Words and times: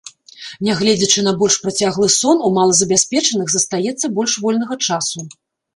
Нягледзячы 0.67 1.19
на 1.27 1.33
больш 1.43 1.59
працяглы 1.65 2.09
сон, 2.17 2.41
у 2.49 2.51
малазабяспечаных 2.59 3.47
застаецца 3.59 4.15
больш 4.19 4.33
вольнага 4.49 4.75
часу. 4.91 5.19